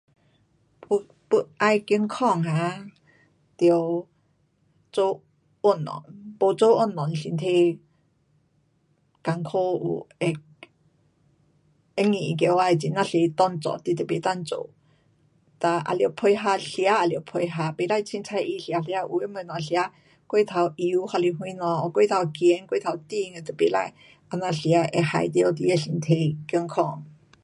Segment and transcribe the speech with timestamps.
[0.89, 2.87] 要,要爱健康啊，
[3.55, 3.69] 得
[4.91, 5.21] 做
[5.63, 6.03] 运动,
[6.39, 7.79] 没做运动身体
[9.23, 10.27] 困苦有，
[12.03, 14.69] 会硬起来，很呀多工作你都不能做。
[15.59, 16.57] 哒还得配合。
[16.57, 17.71] 吃也得配合。
[17.73, 18.37] 不可随便乱吃吃。
[18.71, 19.91] 有的东西吃
[20.25, 23.77] 过头油，还是什么过头咸，过头甜的都不可
[24.31, 27.05] 这样吃，会害到你的身体健康。